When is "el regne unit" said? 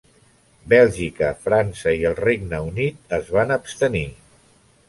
2.13-3.17